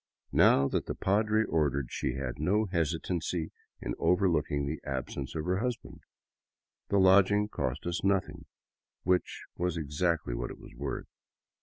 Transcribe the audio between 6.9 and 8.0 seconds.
lodging cost